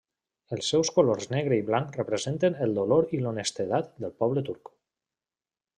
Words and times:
Els 0.55 0.69
seus 0.71 0.89
colors 0.95 1.29
negre 1.33 1.59
i 1.61 1.65
blanc 1.67 1.99
representen 2.01 2.59
el 2.67 2.75
dolor 2.81 3.09
i 3.19 3.21
l'honestedat 3.27 3.95
del 4.07 4.17
poble 4.25 4.45
turc. 4.49 4.73